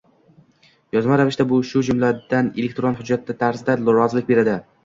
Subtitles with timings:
[0.97, 4.61] yozma ravishda, shu jumladan elektron hujjat tarzida rozilik beradi.